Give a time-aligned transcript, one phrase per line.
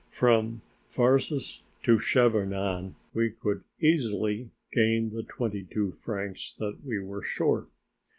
[0.09, 7.21] From Varses to Chavanon we could easily gain the twenty two francs that we were
[7.21, 7.69] short.